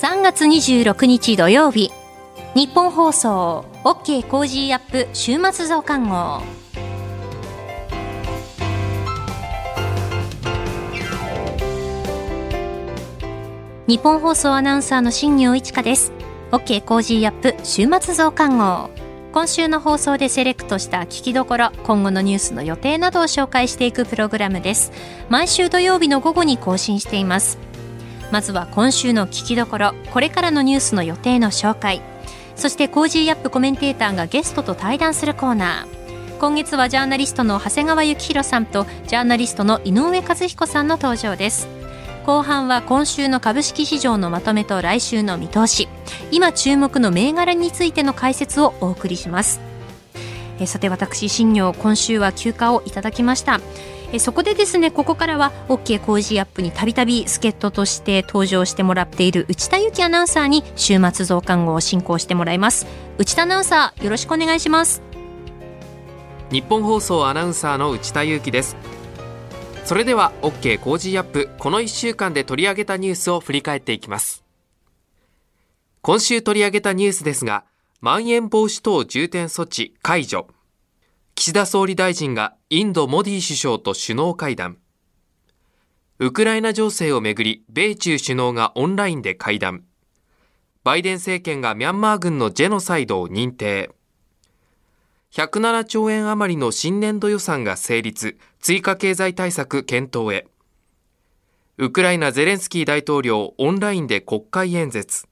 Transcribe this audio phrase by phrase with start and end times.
[0.00, 1.90] 3月26日土曜日
[2.54, 6.40] 日本放送 OK コージーアップ週末増刊号。
[13.86, 16.12] ニッポン放送アナウンサーの新行市佳です。
[16.50, 18.88] OK Cozy up 週末増刊号。
[19.34, 24.92] 今週の放送でセレクトした聞きどころ今後のニュースの予定などを紹介していくプログラムです。
[25.28, 27.58] 毎週土曜日の午後に更新しています。
[28.30, 29.94] まずは今週の聞きどころ。
[30.12, 32.00] これからのニュースの予定の紹介。
[32.56, 36.38] そして Cozy up コメンテーターがゲストと対談するコーナー。
[36.38, 41.68] 今月はジャーナリストの長谷川幸洋さんとジャーナリストの井上和彦さんの登場です。
[42.24, 45.88] 後半は今週の株式市場のまとめと来週の見通し。
[46.30, 49.60] 今注目の銘柄についての解説をお送りします。
[50.60, 53.60] えさて私新業今週は休暇をいただきました。
[54.12, 62.86] えそこでですねここからは OK 工事アップにたびたび助っ人として登場してもらっている内田由紀アナウンサーに週末増刊号を進行してもらいます。
[63.18, 65.02] 内田アナウンサーよろしくお願いします。
[66.50, 68.76] 日本放送アナウンサーの内田裕樹です。
[69.84, 74.44] それでは OK 工事アップこの1週間で取り上げたニュースを振り返っていきます。
[76.02, 77.64] 今週取り上げたニュースですが
[78.00, 80.48] まん延防止等重点措置解除。
[81.34, 84.78] 岸田総理大臣がインドモディ首相と首脳会談。
[86.18, 89.84] ウクライナ情勢をめぐり米中首脳がオンラインで会談。
[90.84, 93.90] バイデン政権がミャンマー軍のジェノサイドを認定。
[95.32, 100.46] 107兆円余りの新年度予算が成立、追加経済対策検討へ。
[101.78, 105.26] ウクライナゼレンスキー大統領オンラインで国会演説。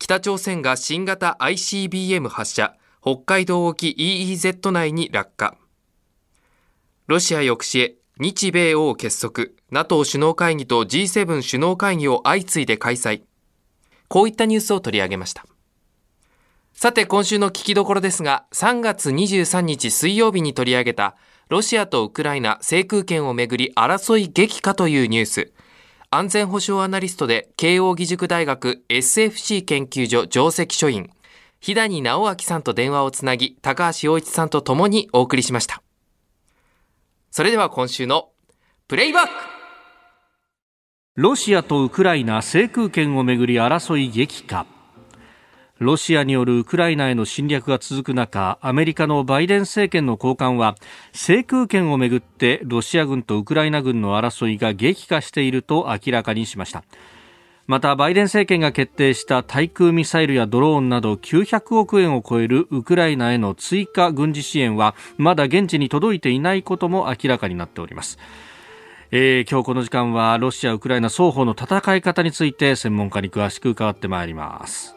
[0.00, 5.56] 北朝鮮が新型 ICBM 発射、北海道沖 EEZ 内に落下。
[7.06, 13.22] ロシア抑止へ、日米欧結束、NATO 首脳会議と G7 首脳会議を相次いで開催。
[14.08, 15.46] こういったニュースを取り上げました。
[16.74, 21.16] さて今週の聞きどころですが、3月23日水曜日に取り上げた、
[21.48, 25.52] ロシアとウクライナ制空権をめぐり争い激化というニュース。
[26.10, 31.08] 安全保障アナリストで慶応義塾大学 SFC 研究所上席所員、
[31.60, 35.82] 日谷直明さんと電話をつなぎ、高橋洋一さんと共にお送りしました。
[37.30, 38.30] それでは今週の
[38.88, 39.30] プレイバック
[41.16, 44.64] ロシアとウクライナ制空権をめぐり争い激化。
[45.78, 50.76] ロシアによるウクライナへの侵略が続く中アメリカのバイデン政権の高官は
[51.12, 56.84] 制空権をめぐってロシア軍とウクライナ軍の争いが激化していると明らかにしました
[57.70, 68.18] またバイデン政権が決定した対空ミサイルやドローンなど900億円を超えるウクライナへの追加軍事支援はまだ現地に届いていないことも明らかになっております。
[69.12, 74.96] えー、今日この時間はロシア、ウクライナ双方の戦い方について専門家に詳しく伺ってまいります。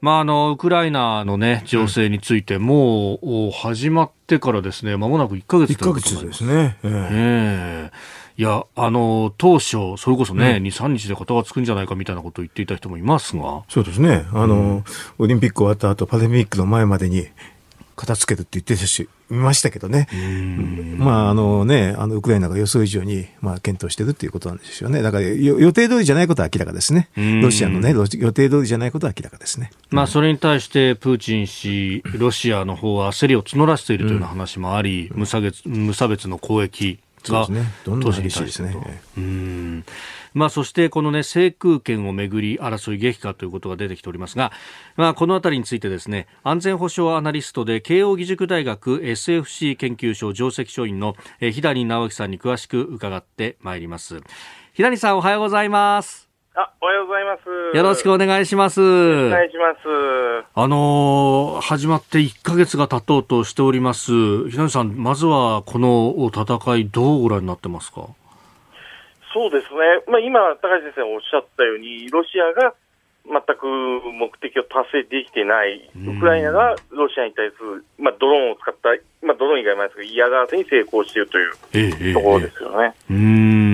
[0.00, 6.78] まあ、あのウクライナの、ね、情勢について、もう始まってからですね、まもなく1か月1ヶ月ですね。
[6.82, 13.62] えー、えー、いや、あの、当初、それこそね、うん、2、3日で型がつくんじゃないかみたいなことを言っていた人もいますが。
[13.68, 14.24] そうですね。
[14.32, 14.84] あの、うん、
[15.18, 17.28] オリンピック終わった後、パラリンピックの前までに、
[17.94, 20.08] 片付けるって言ってたし、見ましたけどね。
[20.98, 25.02] まあ、あのね、あの、ウクライナが予想以上に、まあ、検討してるっていうことなんですよね。
[25.02, 27.08] だから、予定通りじゃないことは明らかですね。
[27.42, 29.70] ロシアのね、予定通りじゃないことは明らかですね。
[29.90, 36.98] まあ、それに対して、プーチン氏、ロシアの方は焦りを募らせているというような話もあり、うん、無差別、無差別の攻撃
[37.30, 37.72] が、そうですね。
[37.84, 38.74] どんどん激しいですね。
[39.16, 39.84] うん
[40.34, 44.52] まあ、そしてこの、ね、制空権をめぐり争い激化ということが出てきておりますが、
[44.96, 54.20] まあ、このあたりについてですね安全保障アナリストで慶応義塾大学 SFC 研究所上席所員の日谷直樹さんに詳しく伺ってまいります
[54.72, 56.21] 日谷さんおはようございます
[56.54, 57.76] あ、おはようございます。
[57.76, 58.82] よろしくお願いします。
[58.82, 59.78] お願いします。
[60.54, 64.50] あのー、始まって1ヶ月が経とうとしております。
[64.50, 68.06] 日谷さん、まずはこの戦い、どうご覧になってますか？
[69.32, 69.78] そうですね、
[70.08, 72.74] まあ、今、高橋先生おっしゃったように、ロシアが
[73.24, 73.66] 全く
[74.12, 78.90] 目的を達成できてない、ウクライナがロシアに対する、まあ、ドローンを使った、
[79.26, 82.92] まあ、ドローン以外もありますが、嫌がらせに成功しているというところですよね。
[83.10, 83.71] えええ、うん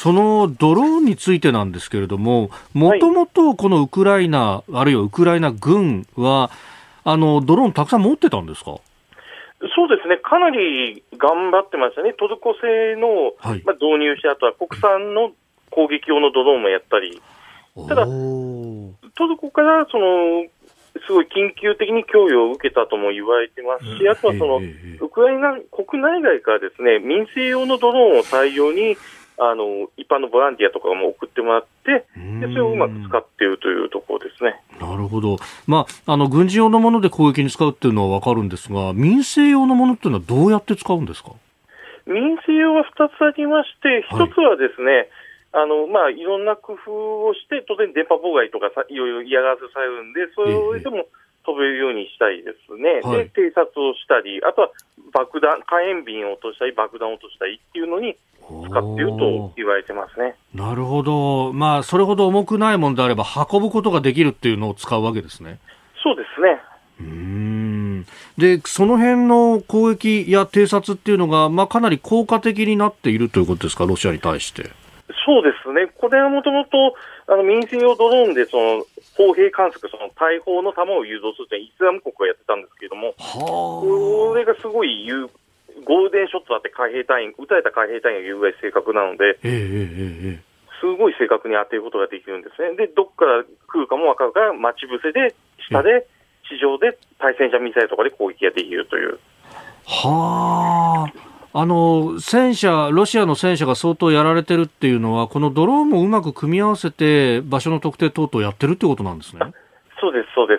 [0.00, 6.50] そのドローンについてなんですけれども、もともとこのウクライナ、はい、あるいはウクライナ軍は、
[7.04, 8.78] あのドローンたくさん持ってたんですか？
[9.76, 15.32] そうですね、かなり頑張ってましたね、トルコ製の、はい、まあ、導入して、あとは国産の
[15.68, 17.20] 攻撃用のドローンもやったり、
[17.86, 20.46] ただ、トルコからその
[21.06, 24.62] すごい緊急的に供与を受けたとも言われてますし、あとはその、
[25.00, 28.96] ウクライナ国内外からですね民生用のドローンを採用に
[29.42, 34.60] あの一般のボランティアとかも送ってもらって、でそれをうまく使っているというところですね。
[34.78, 41.32] なるほど、まあ、あの軍事用のもので攻撃に使うっていうのは分かるんですが、民生用のものっていうのはどうやって使うんですか？
[42.06, 45.08] 民生用は2つありまして、1つはですね、はい
[45.52, 51.06] あのまあ、いろんな工夫をして、当然電波妨害とかさいろいろ嫌がらせされるんで、それでも
[51.44, 54.70] 飛べるようにしたいですね、はい、で偵察をしたり、あとは
[55.12, 60.36] 爆弾、火炎瓶を落としたり、爆弾を落としたりっていうのに使っていると言われてますね。
[60.54, 65.58] なるほど、まあ、それほど重くないものであれば、運ぶことができるっていうのを使うわけですね。
[66.02, 66.60] そうですね。
[67.00, 68.06] うん。
[68.38, 74.70] でその辺の攻撃や偵察っていうのが、まあ、かなり効果的になっているということですか、ロシアに対して。
[75.26, 76.94] そうですね、これはもともと
[77.44, 78.86] 民生用ドローンでその
[79.20, 85.04] 砲兵観測、その大砲の弾を誘導するというイスラム国がやってたんですけれども、これがすごい
[85.84, 89.36] ゴールデンショットだって海兵隊員、撃たれた海兵隊員が有害正確なので、
[90.80, 92.72] すごい正確に当てることができるんですね。
[92.76, 95.34] で、どこから来るかも分かるから、待ち伏せで、
[95.68, 96.08] 下で、
[96.48, 99.20] 地上で対戦車ミサイルとかで攻撃ができるという。
[99.84, 101.29] はあ。
[101.52, 109.42] あの戦車、ロシアの戦車が相当やられてるっていうのは、このドローンもうまく組み合わせて、場所の特定等々やってるってことなんですね。
[110.00, 110.56] そうです、そうで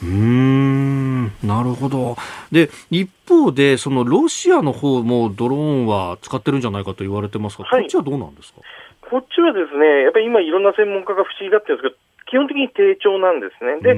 [0.00, 0.04] す。
[0.04, 2.16] うん、なるほど。
[2.52, 8.60] で、一方で、そのロシアの方もドローンは使ってるんじゃないかと言われてますが、はい、こっちはどうなんですか？
[9.08, 11.96] こっちはですね、やっぱり今、いろんな専門家が不思議がってるんですけど、
[12.26, 13.80] 基本的に低調なんですね。
[13.80, 13.94] で、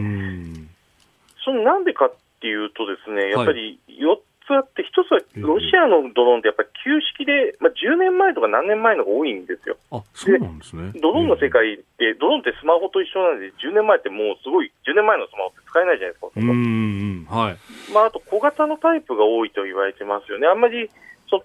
[1.45, 9.77] そのなんでかっていうとですね、やっぱり4つあって、一つはロシアのドローンってやっぱり旧式で、まあ、10年前とか何年前のが多いんですよ。
[9.91, 10.93] あそうなんですね。
[11.03, 17.93] ドローンの世界って、ドローンってスマホと一緒なんで、10年前ってもうすごい、10年前のスマホって使えないじゃないですか、うんはい。
[17.93, 20.47] まあ、あと小型のタイプが多いと言われてますよね。
[20.47, 20.89] あんまり
[21.29, 21.43] そ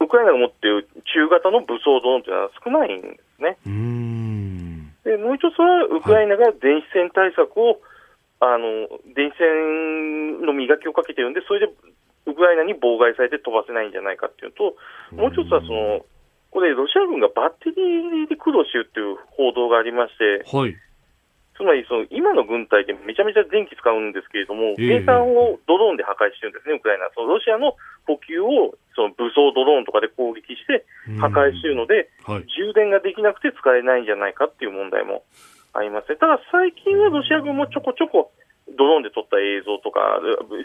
[0.00, 3.56] ウクライナが持っている中型の武装ドローンというのは少ないんですね。
[3.66, 4.02] うん
[5.04, 7.80] でもう一つは、ウクライナが電子戦対策を、
[8.38, 11.72] はい、あの電子戦の磨きをかけてるんで、それで
[12.26, 14.76] ウクライナに妨害されて飛ばせないんじゃないかっていうと、
[15.14, 16.06] もう一つはその、
[16.52, 20.76] これ、ロシア軍がバッテリーで苦労してるっていう報道がありまして、はい、
[21.56, 27.08] つまりその今の軍隊ってめちゃめちゃ電気使うんですけれども、計算をドローンで破壊してるんですね、ウクライナ。
[27.14, 30.84] そのロシアの補給をその武装ドローンとかで攻撃して
[31.20, 35.24] 破壊してるので、はい、充電ができなくて使えないんじゃないかっていう問題も
[35.72, 36.16] ありますね。
[36.16, 38.32] ただ最近はロシア軍もちょこちょこ
[38.82, 40.00] ドローンで撮った映像とか、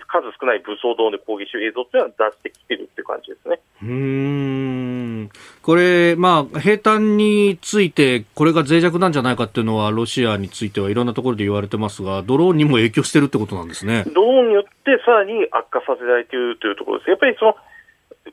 [0.07, 3.59] 数少ない武装ドローンで攻撃する映像っていうのは出してきてるっていう感じですね。
[3.83, 5.29] うん
[5.61, 14.05] これ、まあ、兵隊について、これが脆弱なんじゃないかっていうのは、ロシアについてはいろんなところで言われてますが、ドローンにも影響してるってことなんですね。
[14.13, 17.09] ドローンによってさらに悪化させられているというところです。
[17.09, 17.55] やっぱりその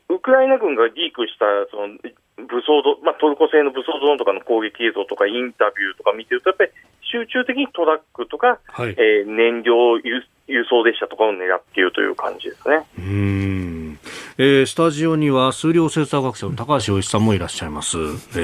[0.09, 1.95] ウクライナ軍がリークしたその
[2.35, 6.71] 武装ド、まあ、トルコ製の武装ドローンとかの攻撃映像とかインタビューとか見てると、やっぱり
[7.15, 10.21] 集中的にトラックとか、はい、えー、燃料輸
[10.69, 12.85] 送列車とかを狙っているという感じですね。
[12.97, 13.99] うん
[14.37, 17.97] えー、スタジオには数量政策学者の高橋洋一さんもいらっしゃいます。
[17.97, 18.01] え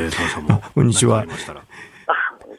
[0.07, 0.61] ー、さんも。
[0.73, 1.25] こんにちは。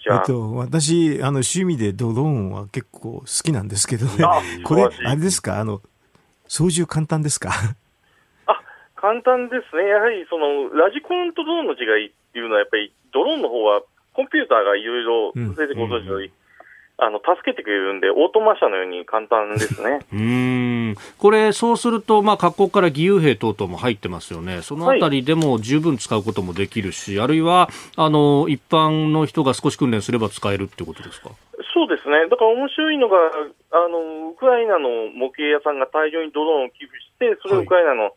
[0.04, 4.06] えっと、私、あの、趣味でドローンは結構好きなんですけど、
[4.66, 5.60] これ、あれですか？
[5.60, 5.80] あの、
[6.48, 7.50] 操縦簡単ですか？
[8.96, 13.82] 簡単ですね、やはりそのラジコンとドローンの違いっていうのは、やっぱりドローンの方は
[14.14, 16.30] コンピューターがいろいろ出てくることより、
[16.98, 20.00] あの助けてくれるんで、オートマ車のように簡単ですね。
[20.12, 20.94] うん。
[21.18, 31.30] これ、そうすると、まあ、各国から義勇兵等々も入ってますよね、そのあたりでも十分使うこともできるし、はい、あるいはあの一般の人が少し訓練すれば使えるってことですか？
[31.74, 33.16] そうですね、だから面白いのが、
[33.70, 38.12] あのウクライナの模型屋さんが大量にドローンを寄付して、それをウクライナの、はい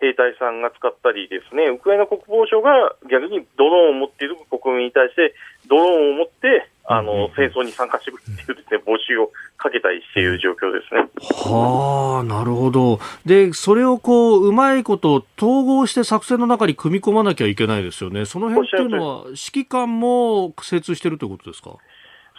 [0.00, 5.34] 兵隊さんが使ったりですね、ウクライナ国防省が逆にドローンを持っている国民に対して、
[5.68, 11.08] ドローンを持って、あの、戦争に参加してくるっていうですね、募集をかけたりしている状況ですね。
[11.50, 13.00] はあ、なるほど。
[13.24, 18.24] で、それをこう、うまいこと統合して作戦の中に組み込まなきゃいけないですよね。
[18.24, 21.70] その辺っていうのは、指揮官も精通してるということですか？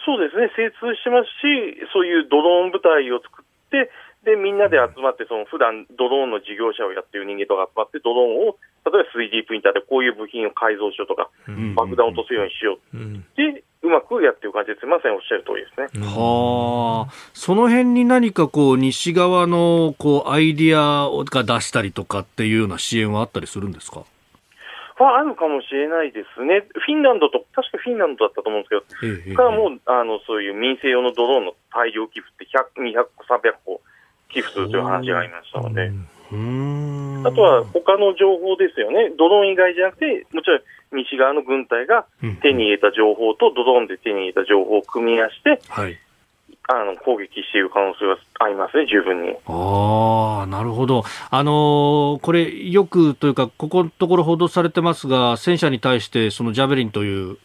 [0.06, 3.90] そうですね、精通してますし、そういうドローン部隊を作って、
[4.28, 11.30] で、みんなで集まって、その普段ドローンの事業者をやってる人間とか集まって、ドローンを、例えば 3D プリンターでこういう部品を改造しようとか、
[11.74, 12.96] 爆弾を落とすようにしよう。
[13.36, 14.86] で、うまくやってる感じです。
[14.86, 16.04] まさにおっしゃる通りですね。
[16.04, 17.12] はあ。
[17.32, 24.04] その辺に何かこう、西側のこう、アイディアが出したりとかっていうような支援はあったりするんですか？
[24.98, 26.66] はあるかもしれないですね。
[26.74, 33.80] フィンランドと、確かフィンランドだったと思うんですけど、ええ、からもう、あの、そういう民生用のドローンの大量寄付って100、200個、300個
[34.28, 35.90] 寄付するという話がありましたので。
[36.30, 40.60] あとは他の情報ですよね、ドローン以外じゃなくて、もちろん
[40.92, 42.04] 西側の軍隊が
[42.42, 45.96] 手に入れた情報とドローンで手に入れた情報を組み合わせて、はい、
[46.70, 49.30] あの攻撃している可能性はありますね、十分に。
[49.46, 51.02] ああ、なるほど。
[51.30, 57.38] あのー、これ、よくというか、ここのところ報道されてますが、戦車に対して、そのジャベリンという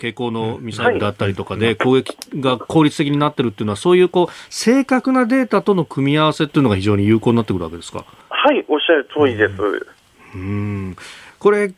[0.00, 8.04] 傾向のミサイルだったりとかで、攻撃が効率的になってるっていうのは、そういうこう正確なデータとの組み合わせっていうのが非常に有効になってくるわけですか？
[8.30, 9.54] はい、おっしゃる通りです。
[10.34, 10.96] うん。
[11.38, 11.72] これ、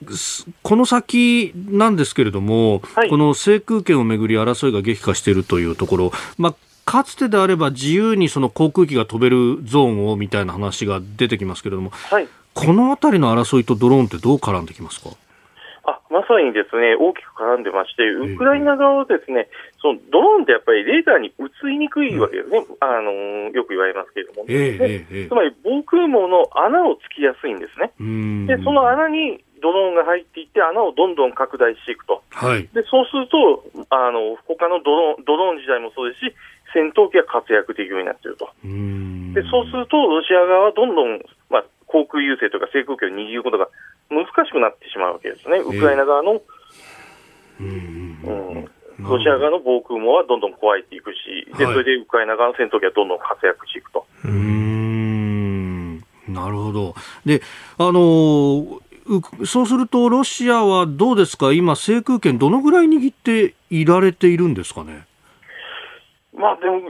[0.63, 6.55] この先なんですけれども、はい、この制空権をめぐり争いが激化しているというところ、まあ、
[6.89, 15.11] かつてであれば自由にその航空機が飛べるゾーンをみたいな話が出てきますけれども、はい、この辺りの争いとドローンってどう絡んできますか？
[15.85, 19.49] あまさにですね大きく絡んでまして、ウクライナ側はですね、
[19.83, 23.13] そのドローンってやっぱりレーダーに映りにくいわけですね、うん、あの
[23.53, 27.93] よく言われますけれども、えーえー、つまり防空網の穴をつきやすいんですね。
[28.47, 36.35] でその穴にドローンが入っていって、穴をどんどん拡大していくと、はい、でそうすると、あの他のドローンドローン自体もそうですし、
[36.73, 38.51] 戦闘機が活躍できるようになっていると。
[38.63, 41.21] でそうすると、ロシア側はどんどん、
[41.51, 43.69] まあ、航空優勢とか制空権を握ることが
[44.11, 46.41] 難しくなってしまうわけですね、ウクライナ側の。
[47.61, 48.69] うん、
[49.01, 54.07] ロシア側の防空網はどんどん壊れていくし、で、それでウクライナ側の戦闘機はどんどん活躍していくと。
[54.25, 55.99] うん
[56.29, 56.95] なるほど。
[57.25, 57.43] で、
[57.79, 58.89] あのー
[59.47, 65.08] そうすると、ロシアはどうですか、今、制空権、どのぐらい握っていられているんですかね？
[66.39, 66.81] まあでも、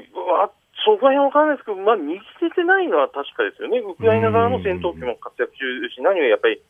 [0.85, 6.61] そこら辺は分からないですけど、まあ、握れてないのは確かですよね、ウクライナ側の戦闘機も活躍中ですし、何よりやっぱり、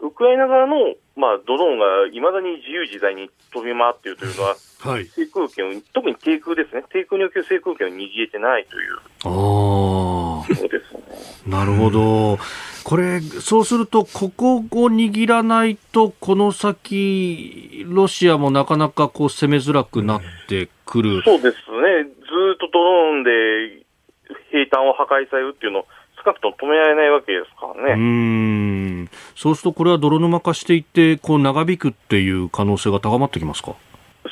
[0.00, 8.96] ウクライナ側の、まあ、ドローンがいまだに自由自在に飛び回っているというのは、はい、制空権を、特に低空ですね、低空における制空権を握れてないという。
[9.24, 11.50] あそうですね。
[11.50, 12.38] なるほど。
[12.84, 21.22] これ、そうすると、ここを握らないと、この先、ロシアもなかなかこう攻めづらくなってくる。
[21.24, 22.15] そうですね。
[22.36, 23.30] ずっとドローンで
[24.52, 25.86] 兵站を破壊されるっていうのを、
[26.22, 27.94] 少なくとも止められないわけですからね。
[27.94, 33.74] うんそうすると、これは泥沼化していって、こう長引くっていう可能性が高まってきますか？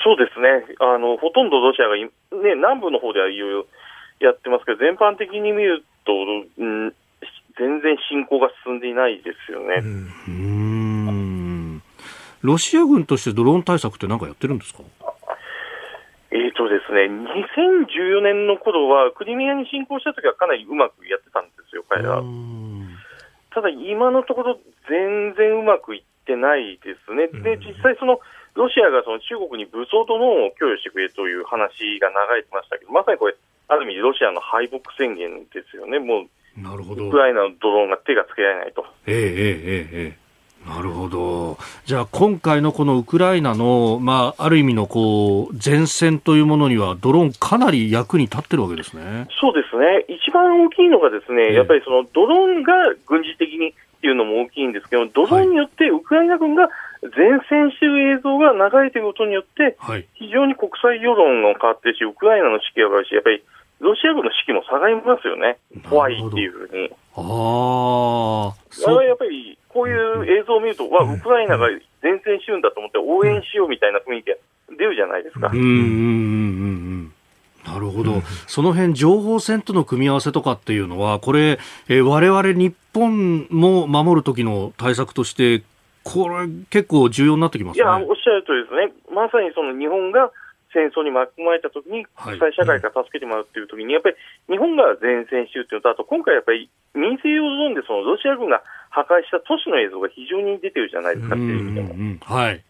[0.02, 0.66] そうですね。
[0.80, 2.10] あの、ほとんどロシアが、ね、
[2.56, 3.66] 南部の方ではいろいろ
[4.20, 6.12] やってますけど、全般的に見ると、
[6.58, 6.92] うん、
[7.56, 9.76] 全然進行が進んでいないですよね。
[10.28, 11.82] うん
[12.42, 14.82] ロシア軍としてドローン対策って何かやってるんですか？
[16.34, 22.18] えーとですね、2014年の頃は、クリミアに侵攻した時はかなりうまくやってたんですよ、彼ら。
[23.54, 24.58] ただ、今のところ、
[24.90, 27.30] 全然うまくいってないですね。
[27.30, 28.18] で、実際、その、
[28.58, 33.36] ロシアがその中国に武装ドローンを供与してくれという話が流れてましたけど、まさにこれ、
[33.68, 36.00] ある意味、ロシアの敗北宣言ですよね。
[36.00, 37.08] もうなるほど。
[37.08, 38.86] ウクライナのドローンが手がつけられないと。
[39.06, 40.23] ええええええ。
[40.66, 41.58] なるほど。
[41.84, 49.28] じゃあ今回のこのウクライナの、まあ、ある意味のこう、前線というものにはドローンかなり役に立ってるわけですね。
[49.40, 50.04] そうですね。
[50.08, 52.72] 一番大きいのがですね、やっぱりそのドローンが
[53.06, 56.68] 軍事的にっていうのも大きいんですけど、ドローンによってウクライナ軍が
[57.16, 59.76] 前線している映像が流れていることによって、
[60.14, 63.42] 非常に国際世論が変わってるし、ウクライナの士気が上がるし、やっぱり
[63.80, 65.58] ロシア軍の士気も下がりますよね、
[65.90, 66.90] 怖いっていうふうに。
[67.16, 71.68] ああ、それはやっぱりこういう映像を見ると、わ、ウクライナが
[72.02, 74.36] 前線しるんだと思って応援しようみたいな雰囲気が
[74.76, 75.48] 出るじゃないですか。
[75.48, 75.72] うんうんうんう
[77.00, 77.12] ん。
[77.66, 85.62] なるほど、うん、その辺情報戦との組み合わせとかっていうのは、これ、えー、我々日本も守る時の対策として、
[86.02, 90.30] これ、結構重要になってきます、ね、いや、おっしゃるとりですね、まさにその日本が
[90.74, 94.16] 戦争に巻き込まれたときに、国際社会が助けてもらうというときに、やっぱり
[94.50, 101.94] 日本が前線しているというのと、あと今回やっぱり民生用ゾーンでそのロシア軍が破壊した都市の映像が非常に出てるじゃないですかっていう意味でも。
[102.26, 102.62] はい。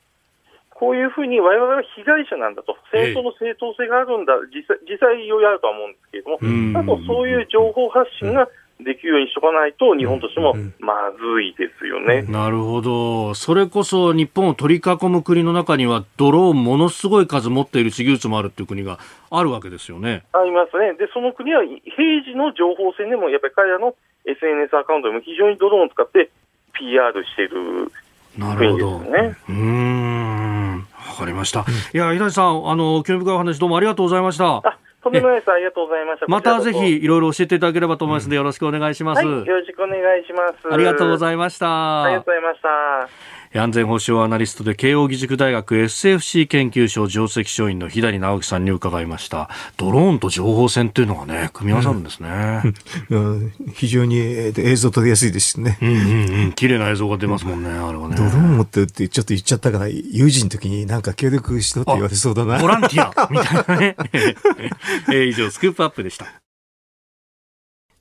[0.74, 6.38] こういうふうに我々は被害者なんだと、戦争の正当性があるんだ、実際、実際要やるとは思うんですけれども、
[6.80, 8.48] あとそういう情報発信が
[8.80, 18.98] できるようにしとかないと、日本としてもまずいですよね、なるほど、それこそ日本を取り囲む国の中には、ドローン、ものすごい数持っている技術もあるという国が
[19.30, 20.24] あるわけですよね。
[20.32, 26.30] ありますね、でその国は平時の情報戦でも、やっぱり彼らの SNS アカウントでも非常にドローンを使って
[26.72, 27.90] PR している
[28.36, 29.36] 国ですね。
[29.48, 31.64] うんわかりました。
[31.92, 34.62] いや、稲井さん、あの、興味深いお話どうもありがとうございました。
[35.04, 35.52] とんでもないです。
[35.52, 36.26] ありがとうございました。
[36.26, 39.26] またぜひいろいろ教えていただければと思いますので、よろしくお願いします、はい。
[39.26, 40.72] よろしくお願いします。
[40.72, 42.04] ありがとうございました。
[42.04, 43.43] ありがとうございました。
[43.54, 49.48] 安全保障アナリストで慶應義塾大学 SFC 研究所上席書員の左直樹さんに伺いました。
[49.76, 52.62] ドローンと情報戦というのがね組み合わさるんですね、
[53.10, 55.78] うん、 非常に映像撮りやすいですしね。
[55.80, 56.52] うんうんうん。
[56.54, 58.16] 綺麗な映像が出ますもんねあれはね。
[58.16, 62.58] ドローン持ってるってちょっと言っちゃったから有事の時になんか協力しろって言われそうだな。
[62.58, 63.96] ボランティアみたいなね。
[65.08, 66.43] えー、以上スクープアップでした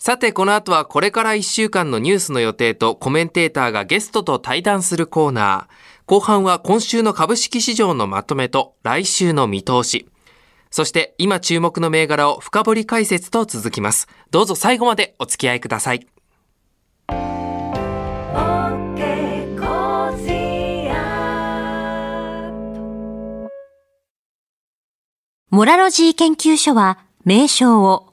[0.05, 5.73] さて、この後はこれから1週間のニュースの予定とコメンテーターがゲストと対談するコーナー。
[6.07, 10.09] 後半は今週の株式市場のまとめと来週の見通し。
[10.71, 14.09] そして今注目の銘柄を深掘り解説と続きます。
[14.29, 16.05] どうぞ最後までお付き合いください。
[25.49, 28.12] モラロジー研究所は名称を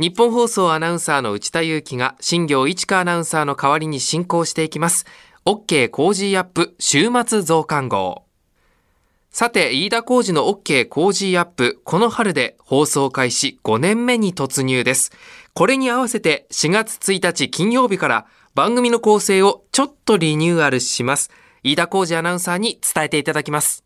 [0.00, 5.04] ニッポン放送アナウンサーの内田雄基が新行市佳アナウンサーの代わりに進行していきます。
[5.44, 8.22] OK Cozy up 週末増刊号。
[9.30, 15.12] さて、飯田浩二の OK コージーアップ、この春で放送開始5年目に突入です。
[15.52, 21.30] これに合わせて4月1日金曜日から番組の構成をちょっとリニューアルします。
[21.62, 23.84] 飯田浩司アナウンサーに伝えていただきます。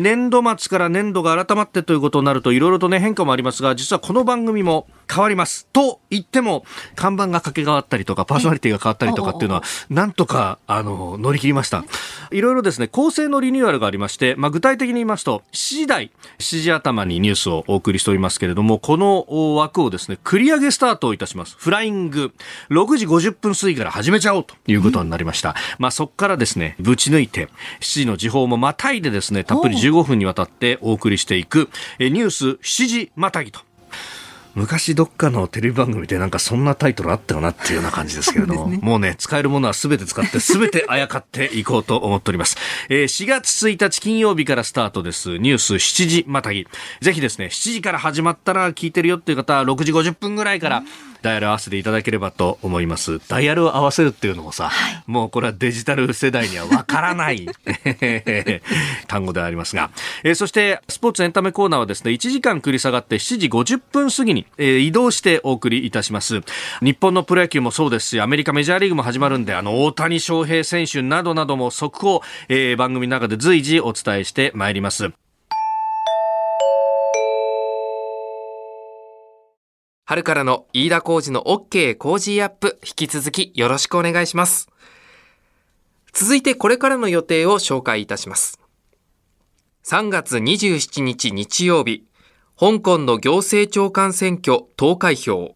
[0.00, 5.66] 年度末から年度が改まってということになるといろいろとね変化もありますが実はこの番組も変わります。
[5.72, 11.84] と言っても、看板が掛け替わったりとか、パーソナリティが変わったりとかっていうのは、なんとか、あの、乗り切りました。
[12.30, 21.56] いろいろですね、構成のリニューアルがありまして、まあ、具体的に言いますと、7時台、7時頭にニュースをお送りしておりますけれども、この枠をですね、繰り上げスタートいたします。
[21.58, 22.32] フライング、
[22.70, 25.56] 6時50分過ぎから始めちゃおうということになりました。
[25.78, 27.48] まあ、そこからですね、ぶち抜いて、
[27.80, 33.60] 7時の時報もまたいでですね、たっぷり15分にわたってお送りしていく、ニュース7時またぎと
[34.54, 42.56] 昔どっかのテレビ番組でなんかそんなタイトルあったよなっていうような感じですけれども、 ね、もうね、使えるものは全て使って全てあやかっていこうと思っております。
[42.88, 45.36] えー、4月1日金曜日からスタートです。
[45.36, 46.66] ニュース7時またぎ。
[47.00, 50.82] ぜひですね、7時から始まったら聞いてるよっていう方は6時50分ぐらいから、
[51.22, 53.20] ダイヤル合わせていただければと思います。
[53.28, 57.46] ダイヤルを合わせるっていうのもさ、はい、もうこれはデジタル世代にはわからない
[59.06, 59.90] 単語でありますが、
[60.24, 66.40] えー、そしてスポーツエンタメコーナーはですね、1時間繰り下がって7時50分過ぎに、えー、移動してお送りいたします。
[66.82, 75.12] 日本のプロ野球もそうですし、アメリカメジャーリーグも始まるんで、あの、大谷翔平選手などなども速報、えー、番組の中で随時お伝えしてまいります。
[80.10, 84.68] 春からの飯田工事の OK 工事アップ、引き続きよろしくお願いします。
[86.12, 88.58] 続いてこれからの予定を紹介いたします。
[89.84, 92.08] 3月27日日曜日、
[92.58, 95.54] 香港の行政長官選挙投開票。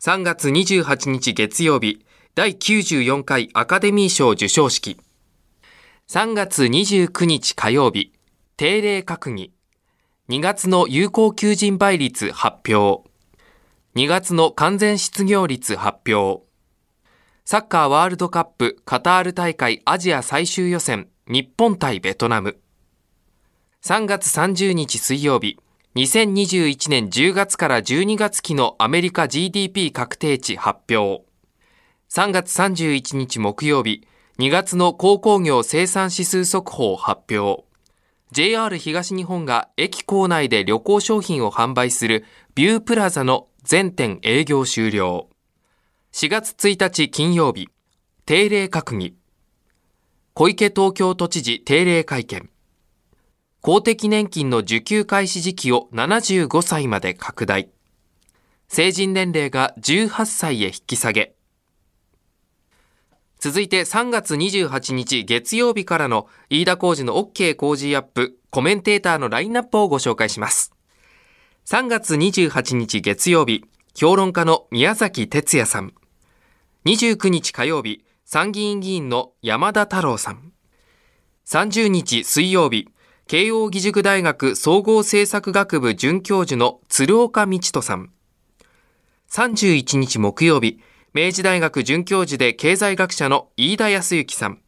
[0.00, 4.98] 3月28日月曜日、第94回アカデミー賞授賞式。
[6.08, 8.12] 3月29日火曜日、
[8.56, 9.52] 定例閣議。
[10.28, 13.11] 2月の有効求人倍率発表。
[13.94, 16.44] 2月の完全失業率発表。
[17.44, 22.58] サッカーワールドカップカタール大会アジア最終予選日本対ベトナム。
[23.84, 25.58] 3月30日水曜日、
[25.96, 31.26] 2021年10月から12月期のアメリカ GDP 確定値発表。
[32.10, 37.64] 3月31日木曜日、2月の鉱工業生産指数速報発表。
[38.30, 42.24] JR 東日本が駅構内で旅行商品を販売する
[42.54, 45.28] ビュープラザの全店営業終了。
[46.12, 47.68] 4月1日金曜日、
[48.26, 49.14] 定例閣議。
[50.34, 52.50] 小池東京都知事定例会見。
[53.60, 57.70] 公的年金の受給開始時期を75歳まで拡大。
[58.66, 61.36] 成人年齢が18歳へ引き下げ。
[63.38, 70.72] 続いて3月28日月曜日からの飯田浩二の OK 工事アップコメンテーターのラインナップをご紹介します。
[71.72, 75.94] 3月28日月曜日、評論家の宮崎哲也さん。
[76.84, 80.52] 29日火曜日、参議院議員の山田太郎さん。
[81.46, 82.90] 30日水曜日、
[83.26, 88.12] 慶應義塾大学総合政策学部准教授の鶴岡道人さん。
[89.30, 90.78] 31日木曜日、
[91.14, 94.60] 明治大学准教授で経済学者の飯田康之さん。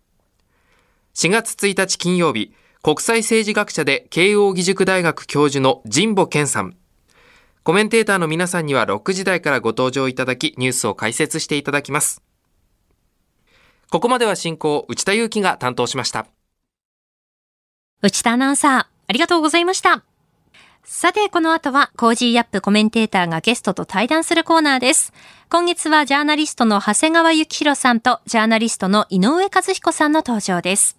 [1.14, 6.78] 4月1日金曜日、国際政治学者で慶應義塾大学教授の神保謙さん。
[7.64, 12.22] コメンテーターの皆さんには6時台からご登場いただき、ニュースを解説していただきます。
[13.90, 16.26] ここまでは進行、内田雄基が担当しました。
[18.02, 20.04] 内田アナウンサー、ありがとうございました。
[20.84, 25.14] さて、この後は、 Cozy up コメンテーターがゲストと対談するコーナーです。
[25.48, 30.98] 今月はジャーナリストの長谷川幸洋さんと、ジャーナリストの井上和彦さんの登場です。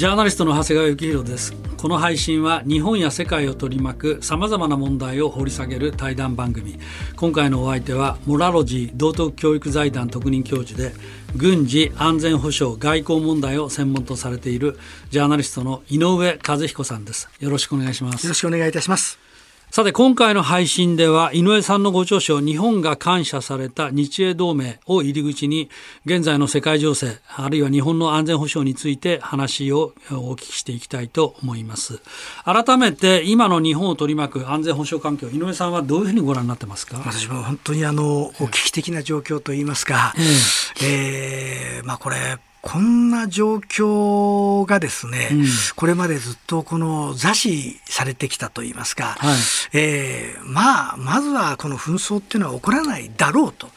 [0.00, 1.52] ジャーナリストの長谷川幸宏です。
[1.76, 6.78] この配信は日本や世界を取り巻くさまざまな問題を掘り下げる対談番組。
[7.16, 10.94] 今回のお相手は、モラロジー道徳教育財団特任教授で、
[11.36, 14.78] 軍事安全保障外交問題を専門とされている
[15.10, 17.28] ジャーナリストの井上和彦さんです。
[17.38, 18.24] よろしくお願いします。
[18.24, 19.19] よろしくお願いいたします。
[19.72, 25.70] さて今回の配信では井上さんのご著書日本が感謝された日英同盟を入り口に
[26.04, 32.00] 現在の世界情勢あるいは日本の安全保障について話をお聞きしていきたいと思います。
[32.44, 36.98] 改めて今の日本を取り巻く安全保障環境井上さんはどういうふうにご覧になってますか？
[36.98, 40.24] 私も本当にあの危機的な状況といいますか、えー、
[41.78, 42.16] えー、まあこれ
[42.62, 45.44] こんな状況がですね、うん、
[45.76, 49.36] これまでずっとこの座視されてきたといいますか、はい、
[49.72, 53.68] えー、まあ、まずはこの紛争っていうのは起こらないだろうと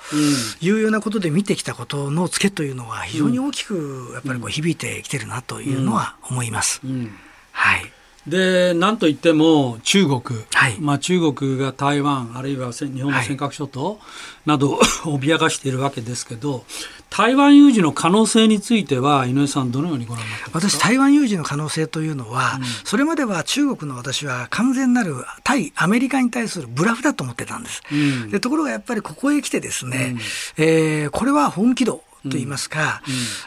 [0.62, 6.82] いうようなことで見てきたことのツケというのは非常に大きくやっぱりこう響いてきてるなというのは思います。
[6.84, 7.12] うんうん、
[7.52, 7.91] はい
[8.27, 10.21] でなんといっても中国、
[10.53, 13.99] はい、まあ、中国が台湾あるいは日本の尖閣諸島
[14.45, 16.65] などを 脅かしているわけですけど
[17.09, 20.77] 台湾有事の可能性については井上さんどのようにご覧になってますか？
[20.77, 30.15] 私台湾有事の可能性というのは、うん、それまでは中国の私は完全なる対アメリカに対するブラフだと思ってたんです、うん、でところがやっぱりここへ来てですね、
[30.57, 33.01] うん、えー、これは本気度といいますか、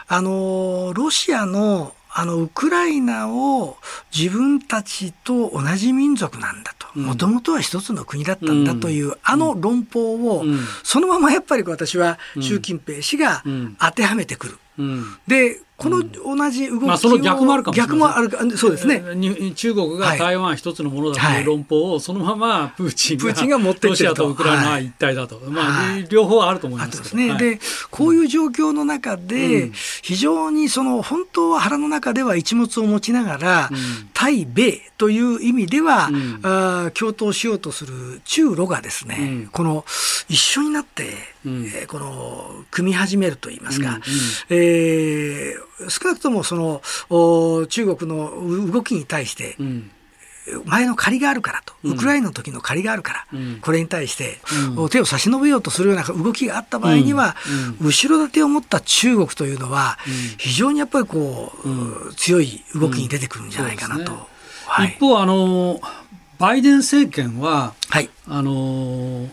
[0.07, 3.77] あのロシアのあのウクライナを
[4.11, 6.87] 自分たちと同じ民族なんだと。
[6.97, 10.43] もともとは一つの国だったんだという、あの論法を、
[10.83, 13.43] そのままやっぱり私は習近平氏が
[13.79, 14.57] 当てはめてくる。
[15.27, 19.03] でこの同じ動きを、まあ、その逆もあるかもしれない逆もあるかそうですね。
[19.53, 27.15] 中国が台湾一つのものだという論法をそのままプーチンがプーチンが持ってロシアとウクライナは一体だと、はい、まあ、両方あると思います。
[27.15, 27.59] ね、はい、で
[27.91, 33.77] こういう状況の中で、非常にその本当は腹の中では一物を持ちながら、うん、
[34.15, 39.85] 対米という意味では、うん、あ共闘しようとする中ロがですね、うん、この
[40.27, 41.13] 一緒になって、
[41.45, 44.01] うん、えー、この組み始めるといいますか、うんうん、
[44.49, 46.81] えー少なくともその
[47.67, 49.55] 中国の動きに対して、
[50.65, 54.39] 前の借りがあるからと、ウクライナの時の借りがあるから、うん、これに対して、
[54.75, 57.35] うん、手を差し伸べようとするような動きがあった場合には、
[57.79, 59.97] うん、後ろ盾を持った中国というのは、
[60.37, 64.11] 非常にやっぱりこう、強い動きに出てくるんじゃないかなと。
[64.13, 64.19] ね。
[64.65, 65.79] はい、一方あの、
[66.39, 69.27] バイデン政権は、はい、あの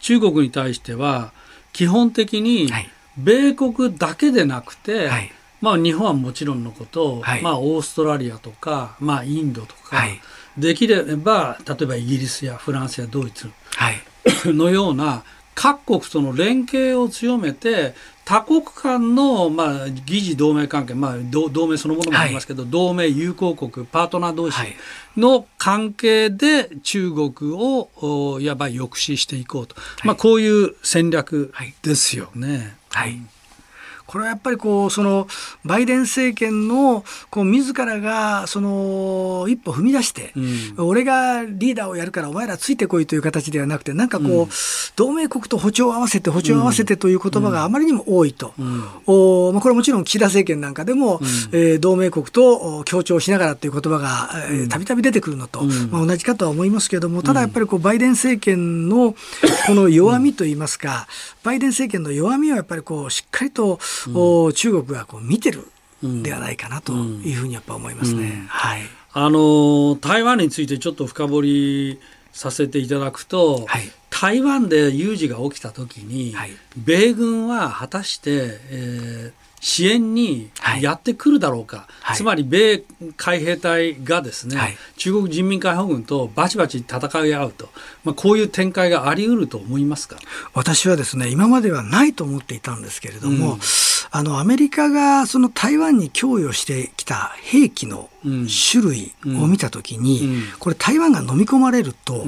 [0.00, 1.32] 中国に対しては、
[1.72, 2.70] 基本的に
[3.16, 5.32] 米国だけでなくて、はい。
[5.60, 10.18] まあ、日本はもちろんのこと、はい、まあ、オーストラリアとか、まあ、インドとか、はい、
[10.56, 13.50] できれば例えばイギリスやフランスやドイツ
[14.46, 15.22] のような
[15.60, 17.92] 各国との連携を強めて
[18.24, 24.58] 多国間の、まあ、議事同盟関係、まあ、同盟そのものもありますけど、はい、同盟友好国パートナー同士
[25.18, 32.76] の関係で中国をいわば抑止していこうと、はい、まあ、こういう戦略ですよね。
[32.88, 33.20] はい、はい
[34.10, 35.28] これはやっぱりこうその
[35.64, 44.48] バイデン政権のこう自らがその一歩踏み出して、うん、俺がリーダーをやるからお前らついてこいという形ではなくてなんかこう、うん、
[44.96, 54.30] 同盟国と歩調を合わせて歩調を合わせてという言葉があまりにも多いと、うん、おまあ、これはもちろん岸田政権なんかでも、うん、えー、同盟国と協調しながらという言葉が
[54.68, 59.14] たびたび出てくるのと、まあ、同じかとは思いますけれどもただやっぱりこうバイデン政権の
[59.68, 61.06] この弱みといいますか、
[61.42, 63.78] バイデン政権の弱みはやっぱりこうしっかりと
[64.14, 65.66] を中国がこう見てる
[66.02, 68.44] ではないかなというふうにやっぱ思いますね。
[68.48, 72.00] はい、あの台湾についてちょっと深掘り
[72.32, 82.82] させていただくと、はい、台湾で有事が起きた時に、はい、米軍は果たして、えー、支援にやってくるだろうか、はい、つまり米
[83.16, 87.68] 海兵隊がですね、はい、中国人民解放軍とバチバチ戦い合うと、
[88.02, 90.16] まあ、こういう展開があり得ると思いますか？
[90.54, 93.60] 私はですね今まではないと思っていたんですけれども、うん、
[94.10, 100.34] あのアメリカがその台湾に供与してきた兵器の種類を見たときに、うん。
[100.34, 102.24] うん、これ台湾が飲み込まれると、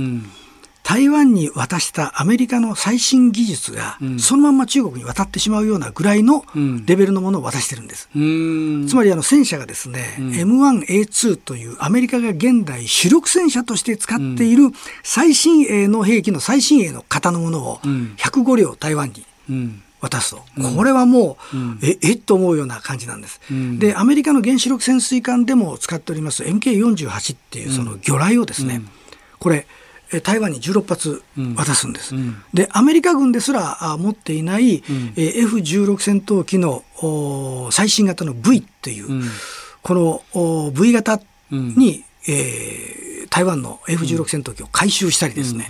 [0.83, 6.45] 台湾に渡したアメリカの最新技術が、そのまま中国に渡ってしまうようなぐらいの
[6.87, 8.09] レベルのものを渡してるんです。
[8.13, 14.71] つまりあの戦車がですね、うん、M1A2 というアメリカが現代主力戦車として使っている
[15.03, 19.25] 最新鋭の兵器の最新鋭の型のものを105両台湾に
[20.01, 28.83] 渡すと、うん、これはもう、うん、ええと思うような感じなんです、うん、でアメリカの原子力潜水艦でも使っております MK48 っていうその魚雷をですね、
[29.39, 29.67] これ
[30.21, 31.23] 台湾に16発
[31.57, 32.15] 渡すんです。
[32.15, 36.85] うん、で、アメリカ軍ですら持っていない、うん、F16 戦闘機の
[37.71, 39.23] 最新型の V っていう、うん、
[39.83, 41.21] この V 型
[41.51, 45.69] に、えー、台湾の F16 戦闘機を回収したりですね、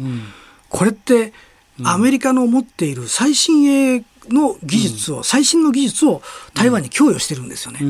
[0.69, 1.33] これって
[1.85, 6.23] アメリカの持っている最新鋭の技術を、最新の技術を
[6.55, 7.81] 台湾に供与してるんですよね。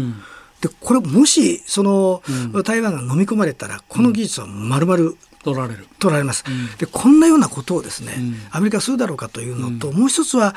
[0.60, 2.22] でこれもしその、
[2.64, 5.86] 台湾が飲み込まれたらこの技術はまるまる取られる。
[5.98, 10.54] 取られます、うん、でこんなようなことをですね、うん、アメリカするだろうかというのと、うん、もう一つは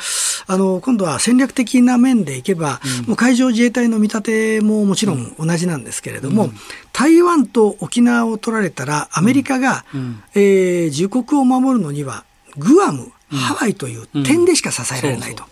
[0.47, 6.49] あの今度は戦略的な面でいけば、もう海上自衛隊の見立てももちろん同じなんですけれども、
[6.93, 12.25] 台湾と沖縄を取られたらアメリカが、うん、えー、自国を守るのには
[12.57, 15.43] グアムハワイという点でしか支えられないと、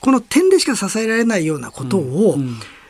[0.00, 2.36] この点でしか支えられないようなことを、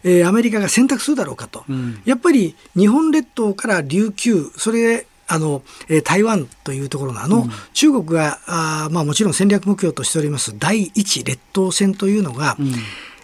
[0.02, 1.64] えー、アメリカが選択するだろうかと、
[2.04, 12.70] やっぱり日本列島から琉球それあの、えー、台湾というところのあの、うん、中国があ、まあ、もちろん戦略目標としております第一列島戦というのが、うん、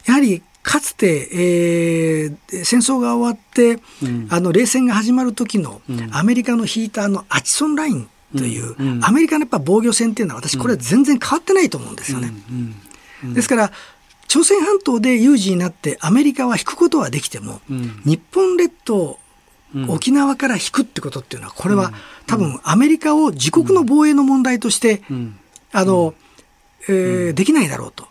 [0.07, 5.81] やはりかつて、えー、戦争が終わって、うん、あの冷戦が始まる時の
[6.13, 12.31] アメリカの引いたあのアチソンラインという、アメリカのやっぱ防御戦っていうのは私これ全然変わってないと思うんですよね。
[13.35, 13.73] ですから
[14.29, 17.61] 朝鮮半島で有事になってアメリカは引くことはできても、
[18.05, 19.19] 日本列島
[19.89, 21.93] 沖縄から引くってことっていうのは、これは
[22.27, 25.03] 多分アメリカを自国の防衛の問題として、
[25.73, 26.15] あの、
[26.89, 28.07] えー、できないだろうと。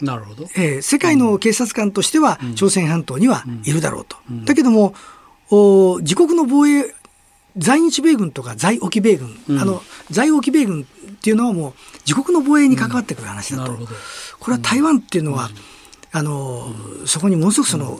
[0.00, 4.16] なるほど、えー、世界の警察官としては朝鮮半島にはいるだろうと。
[4.44, 4.94] だけども
[5.50, 6.92] お自国の防衛
[7.56, 10.84] 在日米軍とか在沖米軍、うん、あの在沖米軍っ
[11.16, 11.72] ていうのはもう
[12.06, 13.86] 自国の防衛に関わってくる話だと、うん、
[14.40, 15.50] これは台湾っていうのは、
[16.12, 16.74] うん、あの
[17.06, 17.98] そこにものすごくその、